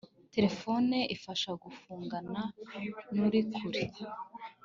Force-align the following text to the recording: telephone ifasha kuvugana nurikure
telephone 0.33 0.97
ifasha 1.15 1.49
kuvugana 1.61 2.39
nurikure 3.15 3.83